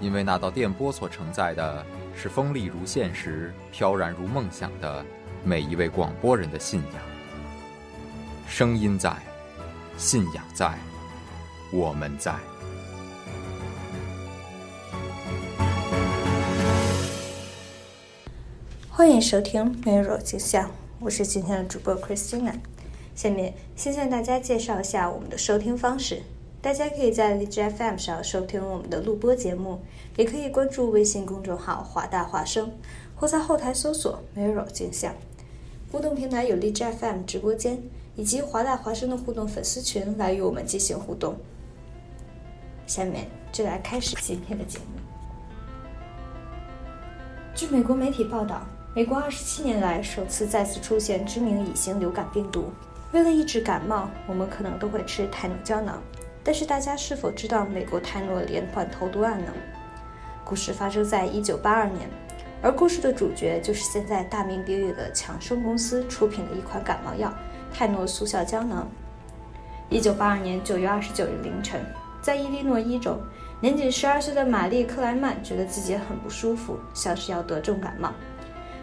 [0.00, 1.84] 因为那道电波所承载的
[2.16, 5.04] 是锋利如现实、飘然如梦想的
[5.44, 7.02] 每一位广播人的信仰。
[8.48, 9.14] 声音在，
[9.98, 10.72] 信仰在，
[11.70, 12.34] 我们在。
[18.88, 20.66] 欢迎收听《美若镜像》，
[20.98, 22.54] 我是今天的主播 Christina。
[23.14, 26.22] 下面先向大家介绍一下我们的收听方式。
[26.62, 29.80] 大家可以在荔枝 FM 上收听我们的录播节目，
[30.16, 32.70] 也可以关注微信公众号“华大华声”，
[33.16, 35.14] 或在后台搜索““mirror 镜像”。
[35.90, 37.82] 互动平台有荔枝 FM 直播间
[38.14, 41.34] 以及华大华声的互动粉丝群来与我们进行互动。
[42.86, 44.84] 下面就来开始今天的节目。
[47.54, 52.66] 据美国媒体报道，美国二十七年来首次再次出现知名乙型流感病毒。
[53.12, 56.00] 为了抑制感冒，我们可能都会吃泰诺胶囊。
[56.42, 59.52] 但是大家是否知道美国泰诺连环投毒案呢？
[60.44, 62.08] 故事发生在一九八二年，
[62.62, 67.32] 而故事的主角就是现在大名鼎鼎的强生公司出品的一款感冒药
[67.72, 68.88] 泰诺速效胶囊。
[69.88, 71.80] 一九八二年九月二十九日凌晨，
[72.22, 73.18] 在伊利诺伊州，
[73.60, 78.12] 年仅十二岁的玛丽克莱曼觉得自己很不舒服，像是要得重感冒。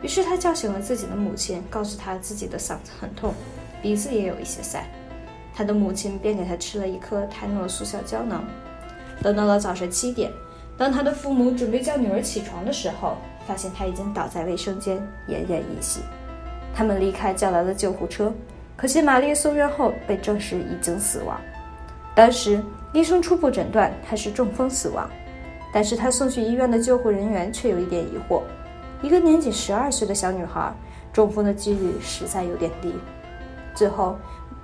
[0.00, 3.34] 于是她叫醒了自己的母亲，告诉她自己的嗓子很痛，
[3.80, 4.84] 鼻子也有一些塞。
[5.54, 8.44] 他的母亲便给他吃了一颗泰诺速效胶囊。
[9.22, 10.32] 等到了早上七点，
[10.76, 14.96] 当他的父母准备叫女儿起床的时候，发现她已经倒在卫生间，
[15.28, 16.00] 奄奄一息。
[16.74, 18.32] 他们离开，叫来了救护车，
[18.76, 21.40] 可惜玛丽送院后被证实已经死亡。
[22.14, 22.60] 当时
[22.92, 25.08] 医生初步诊断她是中风死亡，
[25.72, 28.42] 但是她送去医院的救护人员却有一点疑惑：
[29.02, 30.72] 一个年仅十二岁的小女孩，
[31.12, 32.92] 中风的几率实在有点低。
[33.74, 34.16] 最后。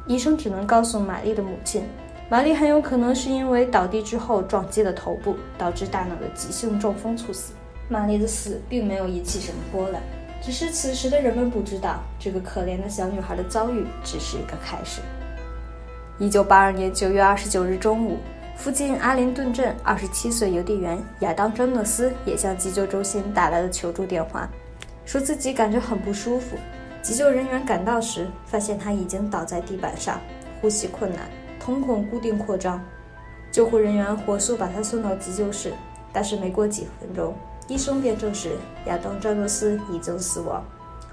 [0.08, 1.84] 医生只能告诉玛丽的母亲，
[2.30, 7.52] 玛丽很有可能是因为倒地之后撞击了头部，导致大脑的急性中风猝死。
[7.90, 10.00] 玛丽的死并没有引起什么波澜，
[10.42, 15.02] 只是此时的人们不知道，这个可怜的小女孩的遭遇只是一个开始。
[16.18, 18.16] 一九八二年九月二十九日中午，
[18.56, 24.48] 附近阿灵顿镇二十七岁邮递员亚当·詹诺斯也向急救中心打来了求助电话，
[25.04, 26.56] 说自己感觉很不舒服。
[27.02, 30.20] 急救人员赶到时，发现他已经倒在地板上，
[30.60, 32.82] 呼吸困难，瞳孔固定扩张。
[33.50, 35.72] 救护人员火速把他送到急救室，
[36.12, 37.34] 但是没过几分钟，
[37.66, 38.50] 医生便证实
[38.86, 40.62] 亚当·詹诺斯已经死亡，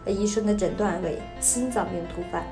[0.06, 2.44] 而医生的诊断为心脏病突发。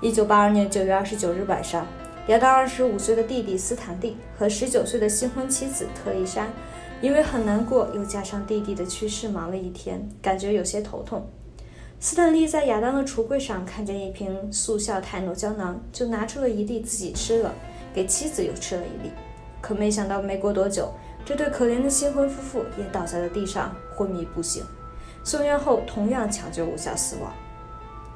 [0.00, 1.86] 一九八二年九月二十九日晚上，
[2.28, 6.48] 亚当二十五岁的弟弟斯坦利和十九岁的新婚妻子特丽莎，
[7.00, 11.24] 因为很难过，又加上弟弟的去世，忙了一天，感觉有些头痛。
[12.04, 17.50] 斯坦利在亚当的橱柜上看见一瓶速效泰诺胶囊，就拿出了一粒自己吃了，
[17.94, 19.10] 给妻子又吃了一粒。
[19.62, 20.92] 可没想到，没过多久，
[21.24, 24.62] 这对可怜的新婚夫妇也倒在了地上，昏迷不醒。
[25.24, 27.32] 送院后同样抢救无效死亡。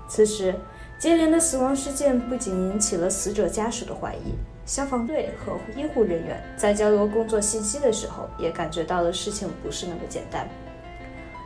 [0.07, 0.55] 此时，
[0.99, 4.35] 接连的死亡事件不仅引起了死者家属的怀疑，
[4.67, 10.47] 消防队和医护人员在交流工作信息的时候，也感觉到了事情不是那么简单。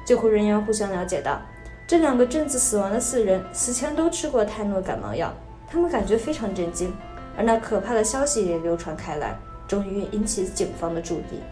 [0.05, 1.41] 救护人员互相了解到。
[1.93, 5.31] 这两个镇子死亡的四人死前都吃过泰诺感冒药，
[5.69, 6.91] 他们感觉非常震惊，
[7.37, 9.37] 而那可怕的消息也流传开来，
[9.69, 11.43] 终于引起警方的注意。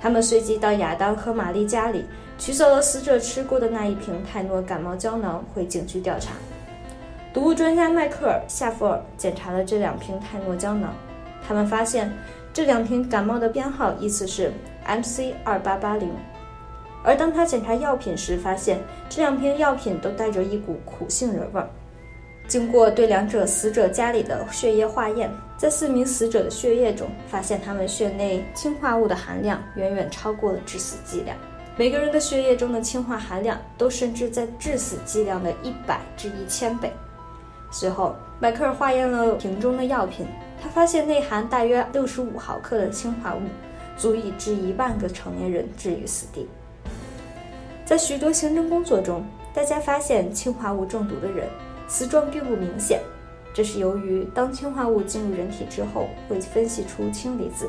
[0.00, 2.04] 他们随即到亚当和玛丽家里
[2.38, 6.34] 取走了死者吃过的那一瓶泰诺感冒胶囊，回警局调查。
[7.34, 10.94] 毒物专家迈克尔·夏弗尔检查了这两瓶泰诺胶囊，
[11.44, 12.12] 他们发现
[12.52, 14.52] 这两瓶感冒的编号依次是
[14.86, 16.08] MC 二八八零。
[17.02, 21.68] 而当他检查药品时，发现这两瓶药品都带着一股苦杏仁味儿。
[22.46, 31.36] 经过对两者死者家里的血液化验，在四名死者的血液中，发现他们血内氰化物的含量远远超过了致死剂量。
[31.76, 36.92] 每个人的血液中的氰化含量都甚至在致死剂量的一百至一千倍。
[37.70, 40.26] 随后，迈克尔化验了瓶中的药品，
[40.60, 43.40] 他发现内含大约六十五毫克的氰化物，
[43.96, 46.48] 足以致一万个成年人置于死地。
[47.90, 49.20] 在许多刑侦工作中，
[49.52, 51.48] 大家发现氰化物中毒的人。
[51.88, 53.00] 死状并不明显，
[53.52, 57.68] 这是由于当氰化物进入人体之后，会分析出氢离子，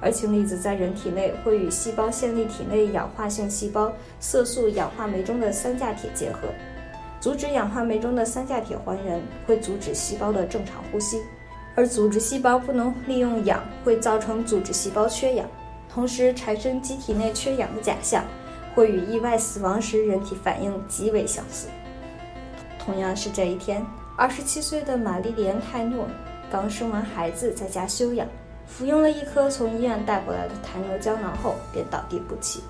[0.00, 6.48] 而氢离子在人体内会与细胞线粒体内氧化性细胞色素氧化酶中的三价铁结合，
[7.20, 11.20] 阻止氧化酶中的三价铁还原，会阻止细胞的正常呼吸，
[11.74, 15.46] 而组织细胞不能利用氧，会造成组织细胞缺氧，
[15.92, 18.24] 同时产生机体内缺氧的假象，
[18.74, 21.68] 会与意外死亡时人体反应极为相似。
[22.78, 23.84] 同样是这一天，
[24.16, 26.06] 二十七岁的玛丽莲·泰诺
[26.50, 28.26] 刚生完孩子，在家休养，
[28.66, 32.62] 服用了一颗从医院带回来的泰诺胶囊后，便倒地不起。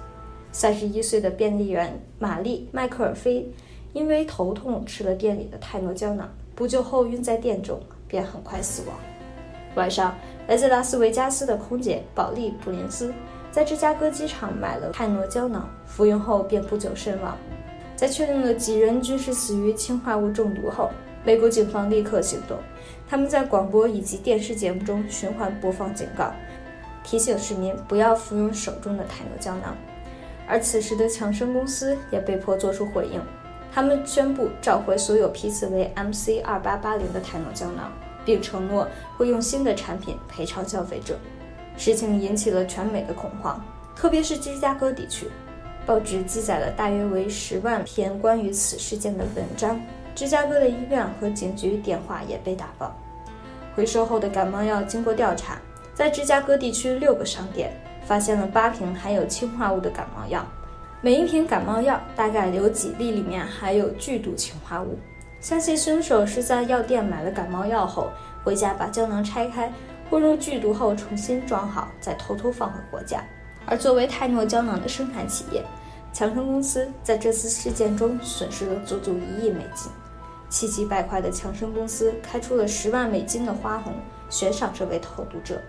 [0.51, 3.47] 三十一岁的便利员玛丽·麦克尔菲
[3.93, 7.79] 因为头痛吃了店里的泰诺胶囊，不久后晕在店中，
[8.09, 8.97] 便很快死亡。
[9.75, 10.17] 晚上，
[10.49, 13.13] 来自拉斯维加斯的空姐保利·普林斯
[13.51, 17.37] 在芝加哥机场买了泰诺胶囊，服用后便不久身亡。
[17.97, 20.91] 在确定了几人均是死于氰化物中毒后，
[21.25, 22.57] 美国警方立刻行动。
[23.09, 26.31] 他们在广播以及电视节目中循环播放警告，
[27.03, 29.75] 提醒市民不要服用手中的泰诺胶囊。
[30.47, 33.21] 而此时的强生公司也被迫做出回应，
[33.73, 37.91] 他们宣布召回所有批次为 MC 二八八零的泰诺胶囊，
[38.25, 38.87] 并承诺
[39.17, 41.19] 会用新的产品赔偿消费者。
[41.79, 43.65] 事情引起了全美的恐慌，
[43.97, 45.29] 特别是芝加哥地区。
[45.87, 49.81] 报纸记载了大约为十万篇关于此事件的文章。
[50.15, 52.95] 芝加哥的医院和警局电话也被打爆。
[53.75, 55.57] 回收后的感冒药经过调查，
[55.95, 57.73] 在芝加哥地区六个商店
[58.05, 60.45] 发现了八瓶含有氰化物的感冒药。
[61.01, 64.99] 每一瓶感冒药大概有几粒里面含有剧毒氰化物。
[65.41, 68.11] 相信凶手是在药店买了感冒药后，
[68.43, 69.73] 回家把胶囊拆开，
[70.11, 73.23] 混入剧毒后重新装好，再偷偷放回货架。
[73.67, 75.63] 而作为泰诺胶囊的生产企业，
[76.13, 79.93] 强生公司在这次事件中损失了足足一亿美金。
[80.49, 83.93] 气急败坏的强生公司开出了十万美金的花红，
[84.31, 85.61] 悬赏这位投毒者。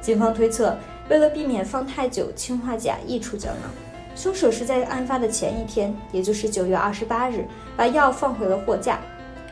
[0.00, 0.76] 警方推测，
[1.08, 3.70] 为了避免放太久氰化钾溢出胶囊，
[4.16, 8.98] 凶手是在案发的前一天，也就是九月二十八日，把药放回了货架。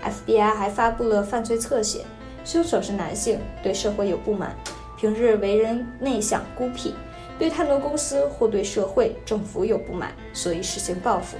[0.02, 2.04] FBI 还发布了犯罪侧写：
[2.44, 4.54] 凶手是男性，对社会有不满，
[4.98, 6.94] 平日为人内向孤僻。
[7.38, 11.36] 对太多公司或对社会政府有不满，所以实行报复。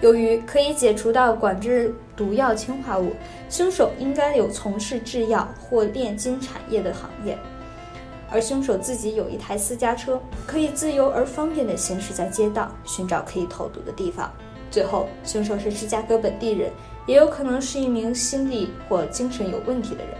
[0.00, 3.12] 由于可以解除到管制毒药氰化物，
[3.48, 7.38] 凶手应该有从事制药或炼金产业的行业。
[8.30, 14.32] 而凶手自己有一台私家车，可以自由而方便地行驶在街道，寻找可以投毒的地方。
[14.70, 16.70] 最后，凶手是芝加哥本地人，
[17.06, 20.14] 也有可能是一名心理或精神有问题的人。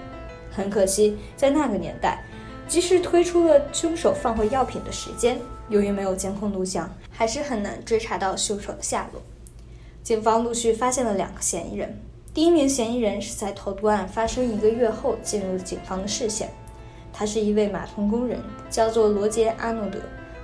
[0.54, 2.22] 很可惜，在那个年代。
[2.66, 9.20] 即使推出了凶手放回药品的时间，由于没有监控录像，还是很难追查到凶手的下落。
[10.02, 11.94] 警方陆续发现了两个嫌疑人。
[12.32, 16.48] 第一名嫌疑人是在投毒案发生一个月后进入警方的视线，
[17.12, 18.40] 他是一位码头工人，
[18.70, 19.98] 叫做罗杰·阿诺德，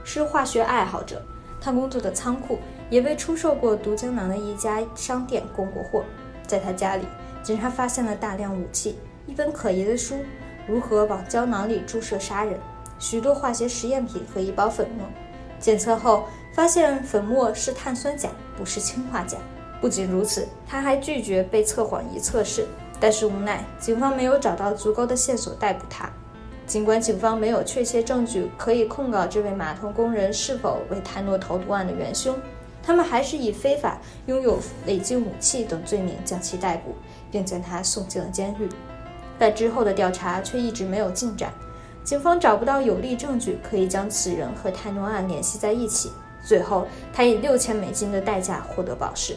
[0.05, 1.23] 是化学爱好者。
[1.61, 2.59] 他工作的仓库
[2.91, 6.05] 也为出售过毒胶囊的一家商店供过货。
[6.47, 7.05] 在他家里，
[7.43, 8.97] 警察发现了大量武器，
[9.27, 10.17] 一本可疑的书。
[10.67, 12.59] 如何往胶囊里注射杀人？
[12.99, 15.07] 许多化学实验品和一包粉末，
[15.59, 16.25] 检测后
[16.55, 19.39] 发现粉末是碳酸钾，不是氰化钾。
[19.81, 22.67] 不仅如此，他还拒绝被测谎仪测试。
[23.01, 26.11] 但是无奈，警方没有找到足够的线索逮捕他。
[26.67, 32.37] 尽管警方没有确切证据可以控告这位码头工人是否为泰诺投毒案的元凶，
[32.83, 36.95] 他们还是以非法拥有违禁武器等罪名将其逮捕，
[37.31, 38.69] 并将他送进了监狱。
[39.41, 41.51] 但之后的调查却一直没有进展，
[42.05, 46.13] 警方找不到有力证据可以将此人和泰诺案联系在一起。
[46.45, 49.35] 最后，他以六千美金的代价获得保释。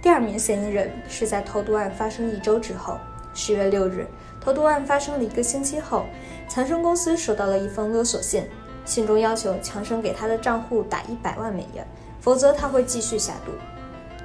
[0.00, 2.96] 第二名嫌疑人是在投毒案发生一周之后，
[3.34, 4.06] 十月六日，
[4.40, 6.04] 投毒案发生了一个星期后，
[6.48, 8.44] 强生公司收到了一封勒索信，
[8.84, 11.84] 信中要求强生给他的账户打一百万美元，
[12.20, 13.50] 否则他会继续下毒。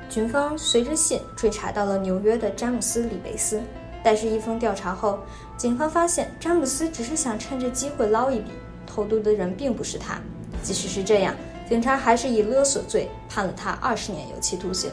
[0.08, 3.60] 警方随着信追查到了纽约的詹姆斯·里维斯。
[4.04, 5.20] 但是，一封调查后，
[5.58, 8.52] 警方发现詹姆斯只是想趁着机会捞一笔，
[8.86, 10.20] 投毒的人并不是他。
[10.64, 11.36] 即使是这样，
[11.68, 14.90] 警察还是以勒索罪判了他二十年有期徒刑。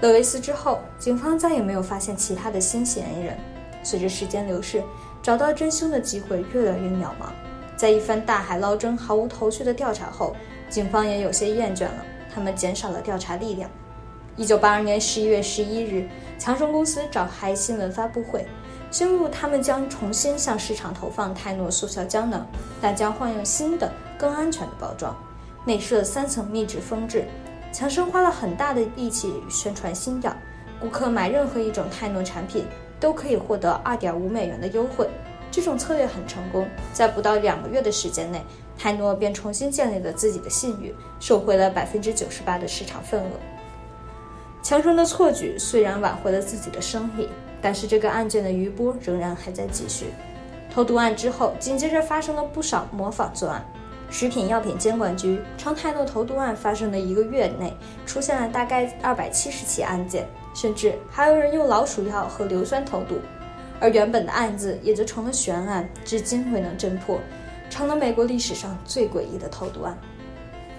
[0.00, 3.36] 勒维斯之后，警方再也没有发现其他的新嫌疑人。
[3.82, 4.82] 随着时间流逝，
[5.22, 7.30] 找到真凶的机会越来越渺茫。
[7.76, 10.34] 在一番大海捞针、毫无头绪的调查后，
[10.68, 12.04] 警方也有些厌倦了，
[12.34, 13.70] 他们减少了调查力量。
[14.40, 18.46] 一九八二年十一月十一日，强生公司召开新闻发布会，
[18.90, 22.46] 宣布他们将重新向市场投放泰诺速效胶囊，
[22.80, 25.14] 但将换用新的、更安全的包装，
[25.66, 27.26] 内设三层密纸封制。
[27.70, 30.34] 强生花了很大的力气宣传新药，
[30.80, 32.64] 顾客买任何一种泰诺产品
[32.98, 35.06] 都可以获得二点五美元的优惠。
[35.50, 38.42] 这种策略很成功，在不到两个月的时间内，
[38.78, 43.28] 泰诺便重新建立了自己的信誉，收回了百分之九十八的市场份额。
[44.70, 47.28] 强生的错举虽然挽回了自己的生意，
[47.60, 50.12] 但是这个案件的余波仍然还在继续。
[50.72, 53.66] 投毒案之后，紧接着发生了不少模仿作案。
[54.10, 60.24] 食品药品监管局称，泰诺投毒案发生的一个月内出现了大概二百七十起案件，
[60.54, 63.16] 甚至还有人用老鼠药和硫酸投毒。
[63.80, 67.18] 而原本的案子也就成了悬案，至今未能侦破，
[67.68, 69.98] 成了美国历史上最诡异的投毒案。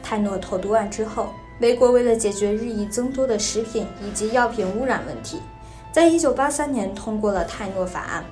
[0.02, 5.38] 泰诺投毒案之后，美国为了解决日益增多的食品以及药品污染问题，
[5.92, 8.26] 在一九八三年通过了泰诺法案。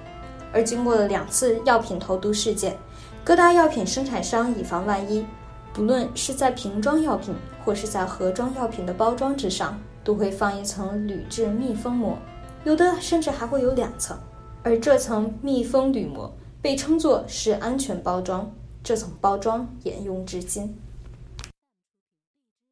[0.51, 2.75] 而经过了两次药品投毒事件，
[3.23, 5.23] 各大药品生产商以防万一，
[5.71, 12.17] 不论是在瓶装药品或是在盒装药品的包装之上，都会放一层铝制密封膜，
[12.63, 14.17] 有的甚至还会有两层。
[14.63, 16.33] 而这层密封铝膜
[16.63, 18.51] 被称作是安全包装，
[18.83, 20.75] 这层包装沿用至今。